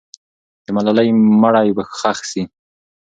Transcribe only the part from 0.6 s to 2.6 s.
د ملالۍ مړی به ښخ سي.